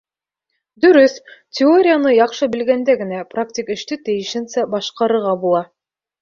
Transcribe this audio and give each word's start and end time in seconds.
Дөрөҫ, 0.85 1.17
теорияны 1.59 2.13
яҡшы 2.15 2.49
белгәндә 2.55 2.95
генә 3.03 3.21
практик 3.35 3.71
эште 3.75 3.99
тейешенсә 4.09 4.65
башҡарырға 4.73 5.37
була. 5.47 5.63